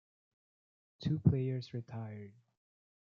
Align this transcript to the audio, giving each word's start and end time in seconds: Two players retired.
Two 1.03 1.19
players 1.19 1.75
retired. 1.75 2.33